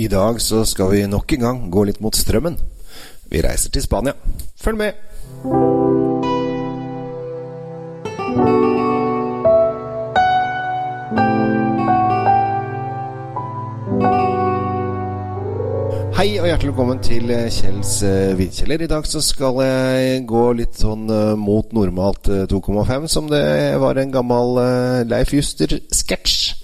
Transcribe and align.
I 0.00 0.08
dag 0.08 0.40
så 0.40 0.62
skal 0.64 0.88
vi 0.94 1.00
nok 1.06 1.32
en 1.34 1.42
gang 1.44 1.58
gå 1.68 1.82
litt 1.84 1.98
mot 2.00 2.16
strømmen. 2.16 2.54
Vi 3.28 3.40
reiser 3.44 3.68
til 3.68 3.82
Spania. 3.84 4.14
Følg 4.56 4.78
med! 4.80 4.96
Hei 16.16 16.30
og 16.40 16.48
hjertelig 16.48 16.70
velkommen 16.72 17.04
til 17.04 17.28
eh, 17.32 17.50
Kjells 17.52 17.98
uh, 18.00 18.32
vinkjeller. 18.40 18.86
I 18.86 18.88
dag 18.88 19.04
så 19.08 19.20
skal 19.24 19.60
jeg 19.66 20.24
gå 20.28 20.46
litt 20.56 20.80
sånn 20.80 21.12
eh, 21.12 21.36
mot 21.36 21.76
normalt 21.76 22.32
eh, 22.32 22.46
2,5, 22.48 23.04
som 23.08 23.28
det 23.28 23.44
var 23.84 24.00
en 24.00 24.16
gammel 24.16 24.64
eh, 24.64 25.04
Leif 25.12 25.36
Juster-sketsj. 25.36 26.59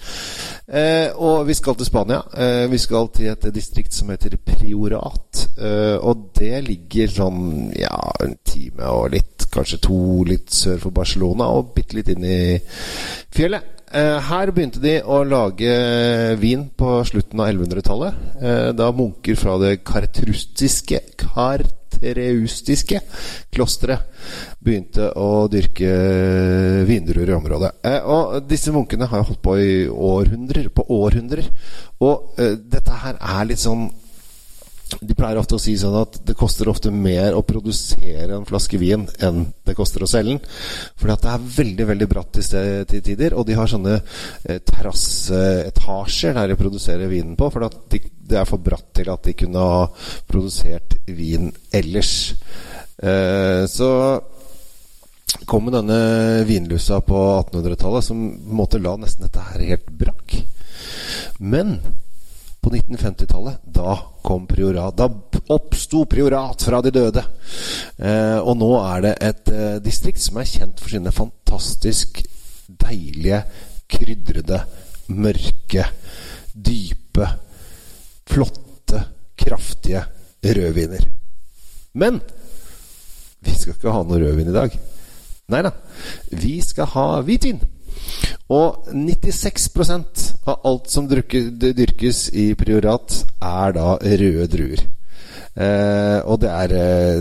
Eh, 0.66 1.12
og 1.22 1.44
vi 1.46 1.54
skal 1.54 1.76
til 1.78 1.86
Spania. 1.86 2.20
Eh, 2.34 2.64
vi 2.70 2.78
skal 2.82 3.06
til 3.14 3.30
et 3.30 3.46
distrikt 3.54 3.94
som 3.94 4.10
heter 4.10 4.34
Priorat. 4.36 5.46
Eh, 5.54 5.94
og 6.02 6.32
det 6.38 6.64
ligger 6.66 7.12
sånn 7.12 7.70
ja, 7.78 7.94
en 8.24 8.34
time 8.44 8.90
og 8.90 9.12
litt, 9.14 9.46
kanskje 9.54 9.78
to 9.86 10.00
litt 10.26 10.50
sør 10.52 10.82
for 10.82 10.96
Barcelona, 10.96 11.48
og 11.54 11.70
bitte 11.76 12.00
litt 12.00 12.10
inn 12.12 12.26
i 12.26 12.40
fjellet. 13.34 13.72
Eh, 13.94 14.18
her 14.26 14.50
begynte 14.50 14.82
de 14.82 14.96
å 15.06 15.20
lage 15.22 15.70
vin 16.42 16.66
på 16.74 16.98
slutten 17.06 17.40
av 17.40 17.52
1100-tallet. 17.52 18.18
Eh, 18.42 18.70
da 18.74 18.90
munker 18.90 19.38
fra 19.38 19.54
det 19.62 19.76
kartrustiske 19.86 21.00
kartereustiske 21.96 23.00
klosteret 23.52 24.06
begynte 24.60 25.10
å 25.16 25.46
dyrke 25.50 25.90
vindruer 26.88 27.30
i 27.30 27.36
området. 27.36 27.72
Eh, 27.84 28.00
og 28.02 28.48
disse 28.48 28.72
munkene 28.74 29.08
har 29.10 29.26
holdt 29.26 29.42
på 29.42 29.58
i 29.58 29.76
århundrer 29.88 30.68
på 30.74 30.86
århundrer. 30.96 31.46
Og 32.02 32.40
eh, 32.40 32.56
dette 32.58 33.04
her 33.04 33.20
er 33.20 33.46
litt 33.48 33.62
sånn 33.62 33.88
de 34.86 35.16
pleier 35.18 35.34
ofte 35.40 35.56
å 35.56 35.58
si 35.58 35.72
sånn 35.74 35.96
at 35.98 36.20
det 36.28 36.36
koster 36.38 36.68
ofte 36.70 36.92
mer 36.94 37.34
å 37.34 37.42
produsere 37.42 38.36
en 38.36 38.44
flaske 38.46 38.78
vin 38.78 39.02
enn 39.18 39.40
det 39.66 39.74
koster 39.74 40.04
å 40.04 40.08
selge 40.10 40.36
den. 40.36 40.52
Fordi 40.94 41.14
at 41.16 41.24
det 41.24 41.32
er 41.32 41.48
veldig 41.56 41.86
veldig 41.88 42.08
bratt 42.12 42.38
til 42.38 43.02
tider, 43.02 43.34
og 43.34 43.48
de 43.48 43.56
har 43.58 43.70
sånne 43.70 43.96
eh, 43.98 44.60
terrasseetasjer 44.62 46.38
der 46.38 46.52
de 46.52 46.58
produserer 46.60 47.10
vinen 47.10 47.34
på. 47.38 47.50
For 47.50 47.66
at 47.66 47.80
de, 47.90 48.00
det 48.28 48.40
er 48.40 48.48
for 48.48 48.62
bratt 48.62 48.88
til 48.96 49.10
at 49.12 49.26
de 49.26 49.34
kunne 49.38 49.66
ha 49.72 49.84
produsert 50.28 50.98
vin 51.06 51.52
ellers. 51.74 52.14
Eh, 52.98 53.66
så 53.70 53.90
kom 55.46 55.68
denne 55.70 56.44
vinlusa 56.48 57.00
på 57.04 57.20
1800-tallet 57.50 58.04
som 58.04 58.24
på 58.30 58.50
en 58.50 58.58
måte 58.62 58.80
la 58.82 58.96
nesten 59.00 59.26
dette 59.26 59.44
her 59.50 59.68
helt 59.72 59.92
brakk. 60.00 60.38
Men 61.38 61.78
på 62.66 62.72
1950-tallet, 62.72 63.60
da 63.62 63.94
kom 64.22 64.46
priorat. 64.50 64.96
Da 64.98 65.06
oppsto 65.54 66.02
priorat 66.10 66.62
fra 66.66 66.80
de 66.82 66.90
døde. 66.90 67.22
Eh, 67.96 68.38
og 68.40 68.56
nå 68.58 68.72
er 68.80 69.04
det 69.04 69.12
et 69.28 69.52
eh, 69.54 69.76
distrikt 69.84 70.24
som 70.24 70.40
er 70.40 70.48
kjent 70.50 70.82
for 70.82 70.90
sine 70.90 71.12
fantastisk 71.14 72.24
deilige, 72.66 73.44
krydrede, 73.86 74.64
mørke, 75.14 75.86
dype, 76.50 77.28
flotte, 78.26 79.02
kraftige 79.38 80.04
rødviner. 80.44 81.06
Men 81.94 82.20
vi 83.44 83.54
skal 83.54 83.76
ikke 83.76 83.94
ha 83.94 84.02
noe 84.04 84.20
rødvin 84.20 84.50
i 84.50 84.56
dag. 84.56 84.76
Nei 85.52 85.62
da. 85.62 85.72
Vi 86.34 86.58
skal 86.64 86.90
ha 86.96 87.06
hvitvin. 87.26 87.60
Og 88.52 88.90
96% 88.92 90.26
av 90.46 90.66
alt 90.68 90.90
som 90.92 91.08
dyrkes 91.08 92.28
i 92.34 92.52
priorat, 92.58 93.22
er 93.42 93.74
da 93.74 93.96
røde 93.96 94.46
druer. 94.50 94.84
Eh, 95.56 96.18
og 96.28 96.42
det 96.42 96.50
er, 96.52 96.72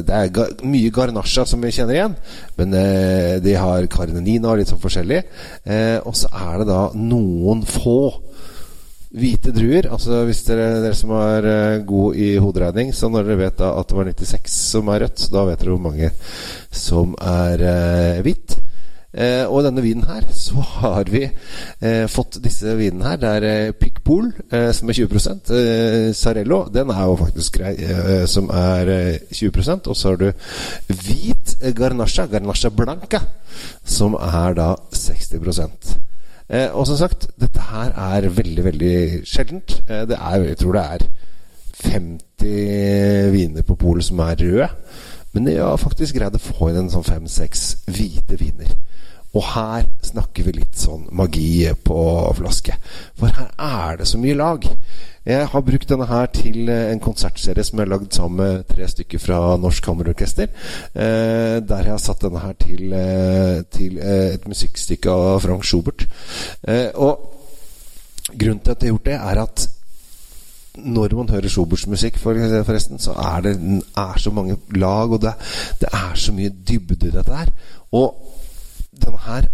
det 0.03 0.15
er 0.15 0.65
mye 0.67 0.91
garnasja 0.93 1.45
som 1.47 1.61
vi 1.63 1.71
kjenner 1.71 1.95
igjen, 1.95 2.15
men 2.59 2.75
eh, 2.75 3.37
de 3.39 3.53
har 3.55 3.87
carnenina 3.91 4.51
og 4.51 4.59
litt 4.59 4.73
sånn 4.73 4.81
forskjellig. 4.81 5.21
Eh, 5.63 5.97
og 6.03 6.17
så 6.19 6.29
er 6.35 6.59
det 6.61 6.67
da 6.69 6.81
noen 6.99 7.63
få 7.69 7.99
hvite 9.13 9.53
druer. 9.55 9.89
Altså 9.91 10.23
Hvis 10.25 10.43
dere, 10.47 10.81
dere 10.83 10.97
som 10.97 11.13
er 11.17 11.49
uh, 11.49 11.85
gode 11.87 12.17
i 12.17 12.35
hoderegning, 12.41 12.93
så 12.95 13.09
når 13.11 13.29
dere 13.29 13.41
vet 13.45 13.65
at 13.65 13.89
det 13.89 13.97
var 13.97 14.11
96 14.11 14.59
som 14.71 14.93
er 14.93 15.05
rødt, 15.05 15.27
da 15.33 15.45
vet 15.49 15.61
dere 15.61 15.75
hvor 15.75 15.85
mange 15.89 16.11
som 16.75 17.15
er 17.21 17.61
eh, 17.65 18.21
hvitt. 18.25 18.57
Eh, 19.15 19.45
og 19.47 19.63
denne 19.63 19.79
vinen 19.83 20.03
her, 20.09 20.25
så 20.45 20.59
har 20.81 21.07
vi 21.11 21.23
eh, 21.23 22.05
fått 22.11 22.39
disse 22.43 22.75
vinene 22.75 23.07
her. 23.07 23.19
Det 23.21 23.33
er 23.37 23.47
eh, 23.49 23.75
Picpool, 23.79 24.31
eh, 24.51 24.71
som 24.75 24.91
er 24.91 24.99
20 24.99 25.21
eh, 25.55 26.09
Sarello, 26.15 26.65
den 26.73 26.91
er 26.91 27.05
jo 27.07 27.19
faktisk 27.23 27.61
grei, 27.61 27.75
eh, 27.79 28.25
som 28.27 28.49
er 28.51 28.91
20% 29.31 29.87
Og 29.87 29.95
så 29.95 30.11
har 30.11 30.19
du 30.19 30.27
hvit 30.89 31.55
Garnasha, 31.77 32.27
Garnasha 32.31 32.69
Blanca, 32.69 33.23
som 33.85 34.19
er 34.19 34.59
da 34.59 34.73
60 34.91 36.04
Og 36.49 36.83
som 36.85 36.97
sagt, 36.99 37.27
dette 37.41 37.61
her 37.71 37.95
er 37.97 38.27
veldig, 38.29 38.63
veldig 38.63 38.97
sjeldent. 39.25 39.79
det 39.87 40.13
er, 40.13 40.43
jeg 40.45 40.57
tror 40.61 40.75
det 40.77 40.83
er 40.83 41.07
50 41.85 43.31
viner 43.33 43.65
på 43.65 43.75
polet 43.75 44.05
som 44.05 44.19
er 44.19 44.35
røde. 44.41 44.67
Men 45.33 45.47
de 45.47 45.57
har 45.57 45.81
faktisk 45.81 46.15
greid 46.15 46.37
å 46.37 46.39
få 46.39 46.69
inn 46.69 46.83
en 46.83 46.91
sånn 46.93 47.03
fem-seks 47.03 47.63
hvite 47.89 48.37
viner. 48.39 48.71
Og 49.35 49.43
her 49.51 49.89
snakker 50.05 50.47
vi 50.47 50.53
litt 50.61 50.79
sånn 50.79 51.09
magi 51.15 51.67
på 51.83 51.99
flaske. 52.37 52.77
For 53.19 53.35
her 53.35 53.51
er 53.59 53.99
det 53.99 54.07
så 54.07 54.19
mye 54.21 54.37
lag. 54.39 54.63
Jeg 55.25 55.49
har 55.51 55.63
brukt 55.65 55.89
denne 55.89 56.05
her 56.07 56.27
til 56.31 56.69
en 56.69 57.01
konsertserie 57.03 57.65
som 57.65 57.79
jeg 57.79 57.87
har 57.87 57.91
lagd 57.95 58.15
sammen 58.15 58.39
med 58.39 58.67
tre 58.69 58.87
stykker 58.87 59.19
fra 59.19 59.39
Norsk 59.59 59.83
Kammerorkester. 59.83 60.51
Eh, 60.93 61.57
der 61.65 61.81
jeg 61.83 61.91
har 61.95 62.03
satt 62.03 62.23
denne 62.23 62.43
her 62.43 62.53
til, 62.61 62.93
eh, 62.93 63.63
til 63.73 63.97
eh, 63.99 64.35
et 64.37 64.47
musikkstykke 64.47 65.11
av 65.11 65.41
Frank 65.43 65.65
Schubert. 65.65 66.05
Eh, 66.63 66.93
og 66.93 67.33
grunnen 68.31 68.61
til 68.61 68.71
at 68.71 68.83
jeg 68.83 68.91
har 68.91 68.95
gjort 68.95 69.09
det, 69.09 69.17
er 69.19 69.41
at 69.43 69.67
når 70.75 71.15
man 71.15 71.29
hører 71.29 71.49
Schuberts 71.49 71.87
musikk, 71.87 72.17
forresten, 72.19 72.99
så 72.99 73.11
er 73.11 73.41
det 73.41 73.55
er 73.97 74.17
så 74.19 74.31
mange 74.31 74.57
lag, 74.75 75.11
og 75.11 75.21
det, 75.21 75.33
det 75.81 75.89
er 75.91 76.15
så 76.15 76.31
mye 76.35 76.51
dybde 76.67 77.07
i 77.07 77.11
dette 77.11 77.35
her. 77.35 77.51
Og 77.91 78.15
denne 79.01 79.21
her 79.25 79.49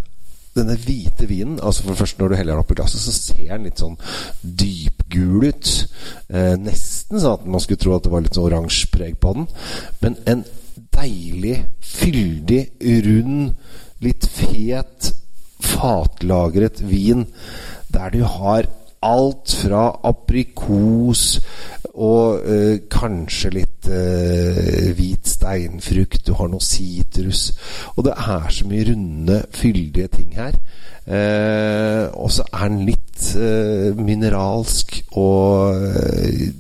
denne 0.56 0.76
hvite 0.76 1.28
vinen 1.30 1.60
altså 1.64 1.86
for 1.86 2.02
først 2.02 2.20
Når 2.20 2.28
du 2.28 2.36
heller 2.36 2.58
den 2.58 2.64
opp 2.64 2.72
i 2.74 2.76
glasset, 2.76 3.00
så 3.00 3.14
ser 3.16 3.54
den 3.54 3.70
litt 3.70 3.80
sånn 3.80 3.96
dypgul 4.42 5.46
ut. 5.48 5.70
Eh, 6.28 6.58
nesten 6.60 7.22
sånn 7.22 7.38
at 7.38 7.46
man 7.48 7.64
skulle 7.64 7.80
tro 7.80 7.96
at 7.96 8.04
det 8.04 8.12
var 8.12 8.26
litt 8.26 8.36
sånn 8.36 8.50
oransje 8.50 8.90
preg 8.92 9.16
på 9.22 9.32
den. 9.38 9.48
Men 10.04 10.18
en 10.28 10.44
deilig, 10.92 11.56
fyldig, 11.80 12.62
rund, 13.08 13.56
litt 14.04 14.28
fet, 14.28 15.14
fatlagret 15.62 16.82
vin 16.84 17.28
der 17.92 18.12
du 18.12 18.24
har 18.26 18.68
alt 19.02 19.54
fra 19.64 19.88
aprikos 20.06 21.40
og 21.92 22.46
eh, 22.46 22.76
kanskje 22.92 23.54
litt 23.56 23.90
eh, 23.90 24.92
hvit 24.98 25.21
steinfrukt. 25.42 26.24
Du 26.28 26.36
har 26.38 26.52
noe 26.52 26.64
sitrus. 26.64 27.50
Og 27.98 28.06
det 28.08 28.16
er 28.16 28.48
så 28.54 28.68
mye 28.70 28.88
runde, 28.92 29.42
fyldige 29.58 30.08
ting 30.16 30.36
her. 30.38 30.58
Eh, 31.02 32.06
og 32.14 32.30
så 32.32 32.46
er 32.54 32.70
den 32.70 32.86
litt 32.88 33.32
eh, 33.36 33.98
mineralsk, 33.98 35.02
og 35.18 35.82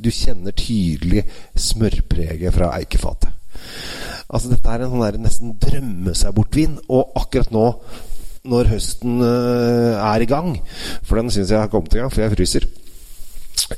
du 0.02 0.10
kjenner 0.10 0.56
tydelig 0.58 1.28
smørpreget 1.56 2.58
fra 2.58 2.74
eikefatet. 2.80 3.38
Altså 4.32 4.52
Dette 4.52 4.72
er 4.72 4.84
en 4.84 4.94
sånn 4.94 5.04
der 5.04 5.20
nesten 5.22 5.58
drømme 5.62 6.14
seg 6.18 6.36
bort-vin. 6.36 6.78
Og 6.90 7.12
akkurat 7.20 7.52
nå 7.54 7.68
når 8.48 8.72
høsten 8.72 9.20
uh, 9.22 10.00
er 10.02 10.24
i 10.24 10.30
gang, 10.30 10.56
for 11.06 11.20
den 11.20 11.30
syns 11.30 11.52
jeg 11.54 11.62
har 11.62 11.70
kommet 11.70 11.94
i 11.94 12.00
gang, 12.02 12.10
for 12.10 12.24
jeg 12.24 12.34
fryser, 12.34 12.66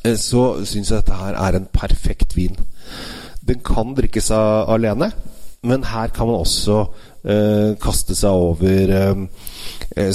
uh, 0.05 0.13
så 0.15 0.43
syns 0.63 0.93
jeg 0.93 1.01
dette 1.01 1.17
her 1.19 1.35
er 1.35 1.57
en 1.59 1.67
perfekt 1.73 2.37
vin. 2.37 2.55
Den 3.43 3.59
kan 3.65 3.95
drikkes 3.97 4.31
alene, 4.31 5.11
men 5.63 5.83
her 5.87 6.11
kan 6.15 6.27
man 6.29 6.41
også 6.41 6.77
eh, 7.27 7.73
kaste 7.81 8.15
seg 8.15 8.31
over 8.31 8.93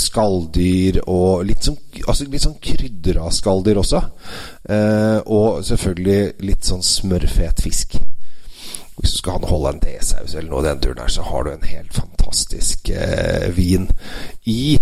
skalldyr 0.01 0.99
og 1.07 1.45
litt 1.47 1.69
sånn, 1.69 1.77
altså 2.03 2.27
litt 2.27 2.43
sånn 2.43 2.57
krydder 2.63 3.21
av 3.23 3.31
skalldyr 3.37 3.79
også. 3.79 4.01
og 5.31 5.61
selvfølgelig 5.69 6.49
litt 6.49 6.67
sånn 6.67 6.83
smørfet 6.83 7.63
fisk. 7.63 7.95
Hvis 8.99 9.13
du 9.13 9.19
skal 9.19 9.37
ha 9.37 9.39
en 9.39 9.51
hollandesaus 9.53 10.35
eller 10.35 10.51
noe 10.51 10.65
den 10.67 10.81
turen 10.83 10.99
her, 11.05 11.11
så 11.13 11.23
har 11.23 11.45
du 11.45 11.53
en 11.53 11.69
helt 11.71 11.95
fantastisk 11.95 12.91
eh, 12.91 13.47
vin 13.55 13.87
i 14.45 14.79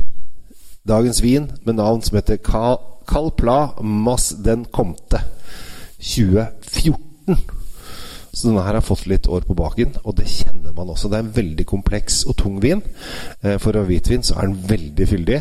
dagens 0.88 1.20
vin 1.22 1.50
med 1.66 1.76
navn 1.76 2.00
som 2.02 2.16
heter 2.16 2.40
Cal 2.40 2.78
Calpla 3.06 3.76
Mas 3.82 4.30
Den 4.44 4.64
Comte 4.72 5.20
2014. 6.00 7.36
Så 8.36 8.50
denne 8.50 8.64
her 8.66 8.76
har 8.76 8.84
fått 8.84 9.06
litt 9.08 9.30
år 9.32 9.46
på 9.48 9.56
baken, 9.56 9.94
og 10.04 10.18
det 10.18 10.26
kjenner 10.28 10.74
man 10.76 10.90
også. 10.92 11.08
Det 11.08 11.16
er 11.16 11.24
en 11.24 11.36
veldig 11.38 11.64
kompleks 11.68 12.18
og 12.28 12.36
tung 12.36 12.58
vin. 12.60 12.82
Eh, 13.40 13.56
for 13.62 13.72
å 13.72 13.80
ha 13.80 13.88
hvitvin 13.88 14.26
så 14.26 14.36
er 14.36 14.50
den 14.50 14.58
veldig 14.68 15.08
fyldig. 15.08 15.38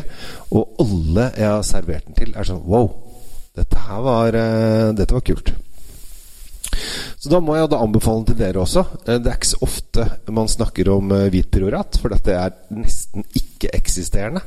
Og 0.56 0.80
alle 0.80 1.28
jeg 1.36 1.50
har 1.50 1.66
servert 1.68 2.08
den 2.08 2.16
til, 2.16 2.32
er 2.32 2.48
sånn 2.48 2.64
Wow, 2.64 2.88
dette 3.56 3.84
her 3.88 4.00
var, 4.06 4.40
eh, 4.40 4.94
dette 4.96 5.12
var 5.12 5.26
kult. 5.28 5.52
Så 7.26 7.32
da 7.32 7.40
må 7.42 7.56
jeg 7.56 7.66
da 7.72 7.80
anbefale 7.82 8.20
den 8.22 8.26
til 8.28 8.36
dere 8.38 8.60
også. 8.62 8.84
Eh, 9.02 9.16
det 9.18 9.32
er 9.32 9.34
ikke 9.40 9.48
så 9.48 9.64
ofte 9.66 10.04
man 10.30 10.46
snakker 10.46 10.86
om 10.92 11.10
eh, 11.10 11.24
hvit 11.34 11.48
priorat, 11.50 11.96
for 11.98 12.14
dette 12.14 12.30
er 12.38 12.52
nesten 12.70 13.24
ikke-eksisterende. 13.34 14.44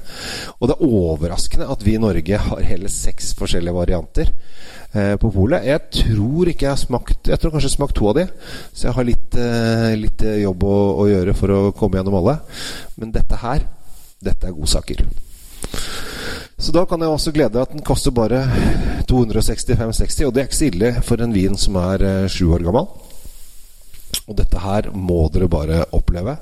Og 0.55 0.69
det 0.69 0.77
er 0.77 0.85
overraskende 0.87 1.67
at 1.75 1.83
vi 1.83 1.97
i 1.97 1.99
Norge 1.99 2.39
har 2.45 2.63
hele 2.63 2.87
seks 2.93 3.33
forskjellige 3.35 3.75
varianter 3.75 4.31
eh, 4.31 5.17
på 5.19 5.33
polet. 5.35 5.67
Jeg 5.67 5.91
tror 5.97 6.53
ikke 6.53 6.69
jeg 6.69 6.71
har 6.71 6.79
smakt 6.79 7.27
Jeg 7.33 7.41
tror 7.41 7.51
kanskje 7.51 7.67
jeg 7.67 7.73
har 7.73 7.81
smakt 7.81 7.99
to 7.99 8.07
av 8.13 8.15
de, 8.21 8.25
så 8.71 8.87
jeg 8.87 8.95
har 8.95 9.09
litt, 9.11 9.39
litt 10.05 10.25
jobb 10.45 10.63
å, 10.63 10.79
å 11.03 11.09
gjøre 11.11 11.35
for 11.35 11.57
å 11.57 11.61
komme 11.75 11.99
gjennom 11.99 12.21
alle. 12.21 12.39
Men 12.95 13.11
dette 13.11 13.43
her, 13.43 13.67
dette 14.23 14.47
er 14.47 14.55
godsaker. 14.55 15.03
Så 16.55 16.71
da 16.71 16.87
kan 16.87 17.03
jeg 17.03 17.11
også 17.11 17.35
glede 17.35 17.57
deg 17.57 17.67
at 17.67 17.75
den 17.75 17.83
koster 17.83 18.15
bare 18.15 18.45
265,60, 19.09 20.27
og 20.27 20.33
det 20.33 20.41
er 20.41 20.49
ikke 20.49 20.59
så 20.59 20.69
ille 20.69 20.91
for 21.05 21.23
en 21.23 21.33
vin 21.33 21.57
som 21.57 21.79
er 21.81 22.05
eh, 22.05 22.27
sju 22.29 22.51
år 22.53 22.65
gammel. 22.67 22.85
Og 24.29 24.37
dette 24.37 24.61
her 24.61 24.91
må 24.93 25.23
dere 25.33 25.49
bare 25.49 25.81
oppleve. 25.97 26.37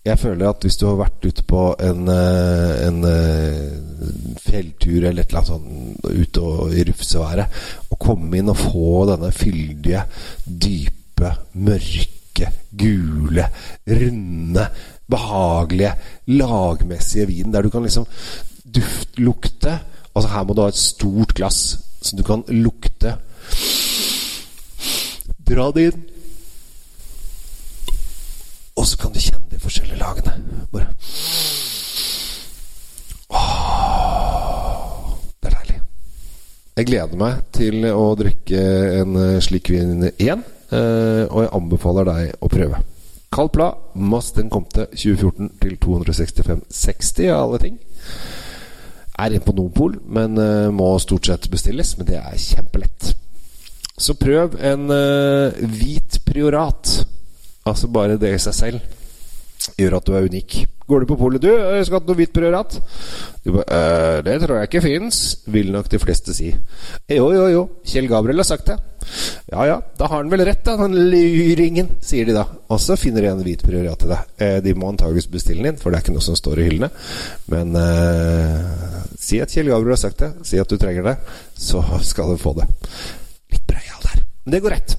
Jeg 0.00 0.16
føler 0.16 0.48
at 0.48 0.62
hvis 0.64 0.78
du 0.80 0.86
har 0.88 1.00
vært 1.02 1.26
ute 1.28 1.42
på 1.44 1.64
en, 1.84 2.06
eh, 2.08 2.76
en 2.86 3.02
eh, 3.04 4.38
fjelltur 4.40 5.02
eller 5.02 5.20
et 5.20 5.28
eller 5.28 5.42
annet 5.42 5.50
sånt 5.50 6.06
ute 6.08 6.44
og 6.44 6.72
i 6.72 6.86
rufseværet, 6.88 7.58
og 7.90 8.00
komme 8.00 8.38
inn 8.38 8.48
og 8.48 8.62
få 8.62 8.94
denne 9.10 9.32
fyldige, 9.34 10.06
dype, 10.46 11.34
mørke, 11.52 12.48
gule, 12.80 13.50
runde, 13.90 14.66
behagelige, 15.10 15.92
lagmessige 16.32 17.28
vinen 17.28 17.52
der 17.52 17.66
du 17.66 17.74
kan 17.74 17.84
liksom 17.84 18.06
duftlukte 18.64 19.80
Altså 20.14 20.30
Her 20.32 20.44
må 20.46 20.54
du 20.54 20.62
ha 20.64 20.70
et 20.72 20.78
stort 20.78 21.34
glass, 21.38 21.78
så 22.02 22.16
du 22.16 22.22
kan 22.26 22.42
lukte. 22.48 23.16
Dra 25.46 25.70
det 25.74 25.86
inn. 25.90 26.06
Og 28.80 28.86
så 28.88 28.98
kan 28.98 29.12
du 29.12 29.20
kjenne 29.20 29.50
de 29.50 29.60
forskjellige 29.60 30.00
lagene. 30.00 30.34
Bare 30.72 30.88
Åh, 33.30 35.10
Det 35.42 35.50
er 35.50 35.56
deilig. 35.58 35.80
Jeg 36.76 36.86
gleder 36.86 37.20
meg 37.20 37.42
til 37.54 37.84
å 37.92 38.06
drikke 38.18 38.62
en 39.02 39.18
eh, 39.20 39.42
slik 39.44 39.70
vin 39.70 40.08
igjen, 40.10 40.42
eh, 40.72 41.26
og 41.28 41.44
jeg 41.44 41.52
anbefaler 41.60 42.08
deg 42.08 42.32
å 42.40 42.50
prøve. 42.50 42.82
Kald 43.30 43.54
den 44.34 44.50
kom 44.50 44.64
til 44.74 44.86
2014 44.90 45.52
til 45.60 45.76
265,60 45.78 47.30
av 47.30 47.44
alle 47.44 47.60
ting 47.62 47.76
er 49.20 49.34
inne 49.36 49.44
på 49.44 49.54
Nopol, 49.56 49.98
men 50.06 50.38
uh, 50.38 50.70
må 50.74 50.92
stort 51.02 51.28
sett 51.28 51.50
bestilles. 51.52 51.96
Men 51.98 52.08
det 52.08 52.20
er 52.20 52.38
kjempelett. 52.40 53.12
Så 54.00 54.16
prøv 54.16 54.56
en 54.64 54.88
uh, 54.90 55.60
hvit 55.74 56.20
priorat. 56.26 57.00
Altså 57.68 57.90
bare 57.92 58.18
det 58.20 58.34
i 58.34 58.42
seg 58.42 58.56
selv 58.56 58.99
gjør 59.78 59.98
at 59.98 60.06
du 60.06 60.14
er 60.16 60.28
unik. 60.30 60.60
Går 60.90 61.04
du 61.04 61.06
på 61.06 61.16
polet, 61.20 61.42
du, 61.42 61.50
jeg 61.50 61.86
skal 61.86 62.00
ha 62.00 62.06
noe 62.08 62.18
hvit 62.18 62.32
priorat? 62.34 62.72
Du 63.44 63.52
bare, 63.54 63.76
øh, 63.76 64.16
det 64.26 64.36
tror 64.42 64.56
jeg 64.58 64.68
ikke 64.68 64.82
fins, 64.82 65.20
vil 65.54 65.70
nok 65.70 65.90
de 65.92 66.00
fleste 66.02 66.34
si. 66.34 66.48
Jo, 67.06 67.28
jo, 67.34 67.44
jo, 67.52 67.60
Kjell 67.86 68.08
Gabriel 68.10 68.42
har 68.42 68.48
sagt 68.48 68.72
det. 68.72 68.78
Ja 69.52 69.66
ja, 69.68 69.76
da 69.98 70.08
har 70.10 70.18
han 70.18 70.32
vel 70.32 70.42
rett, 70.48 70.64
da, 70.66 70.74
den 70.80 70.96
luringen, 71.12 71.92
sier 72.02 72.26
de 72.26 72.34
da. 72.34 72.42
Og 72.72 72.82
så 72.82 72.98
finner 72.98 73.22
de 73.22 73.30
en 73.30 73.44
hvit 73.46 73.62
priorat 73.66 74.02
til 74.02 74.10
deg. 74.10 74.34
Eh, 74.42 74.56
de 74.64 74.74
må 74.74 74.90
antageligvis 74.90 75.30
bestille 75.30 75.62
den 75.62 75.74
inn, 75.74 75.80
for 75.80 75.92
det 75.92 76.00
er 76.00 76.06
ikke 76.06 76.16
noe 76.16 76.26
som 76.26 76.38
står 76.40 76.58
i 76.58 76.66
hyllene. 76.70 76.90
Men 77.54 77.78
eh, 77.78 78.98
si 79.20 79.38
at 79.44 79.54
Kjell 79.54 79.70
Gabriel 79.70 79.94
har 79.94 80.02
sagt 80.02 80.24
det, 80.24 80.32
si 80.48 80.58
at 80.58 80.70
du 80.70 80.80
trenger 80.80 81.06
det, 81.12 81.16
så 81.54 81.84
skal 82.06 82.34
du 82.34 82.40
få 82.40 82.56
det. 82.58 82.66
Litt 83.54 83.66
breial 83.70 84.02
der. 84.08 84.26
Men 84.42 84.56
det 84.56 84.64
går 84.64 84.76
rett. 84.78 84.98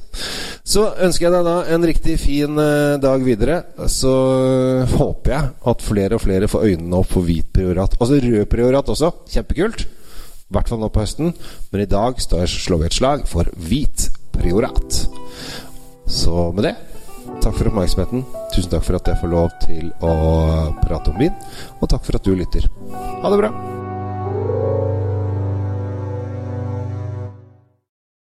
Så 0.72 0.86
ønsker 1.04 1.26
jeg 1.28 1.34
deg 1.34 1.48
da 1.48 1.56
en 1.74 1.86
riktig 1.90 2.14
fin 2.22 2.60
uh, 2.60 3.00
dag 3.02 3.24
videre. 3.26 3.58
Så 3.92 4.12
uh, 4.12 4.94
håper 4.96 5.34
jeg 5.34 5.50
at 5.72 5.84
flere 5.84 6.16
og 6.16 6.24
flere 6.24 6.48
får 6.52 6.68
øynene 6.70 7.02
opp 7.02 7.10
for 7.12 7.28
hvit 7.28 7.50
priorat. 7.52 7.98
Altså 8.00 8.22
rød 8.24 8.46
priorat 8.52 8.92
også. 8.94 9.12
Kjempekult. 9.34 9.84
I 9.84 10.56
hvert 10.56 10.72
fall 10.72 10.80
nå 10.80 10.92
på 10.92 11.04
høsten. 11.04 11.34
Men 11.74 11.84
i 11.84 11.90
dag 11.92 12.24
står 12.24 12.46
jeg 12.46 12.54
slår 12.56 12.84
vi 12.84 12.88
et 12.92 13.00
slag 13.02 13.28
for 13.28 13.52
hvit 13.68 14.08
priorat. 14.38 15.04
Så 16.12 16.48
med 16.56 16.70
det 16.70 16.78
Takk 17.42 17.56
for 17.58 17.72
oppmerksomheten. 17.72 18.26
Tusen 18.54 18.70
takk 18.70 18.86
for 18.86 19.00
at 19.00 19.08
jeg 19.10 19.18
får 19.22 19.32
lov 19.32 19.50
til 19.64 19.90
å 20.06 20.14
prate 20.84 21.14
om 21.14 21.22
vin. 21.24 21.34
Og 21.80 21.90
takk 21.90 22.06
for 22.06 22.20
at 22.20 22.28
du 22.28 22.36
lytter. 22.38 22.70
Ha 22.94 23.34
det 23.34 23.40
bra. 23.42 23.71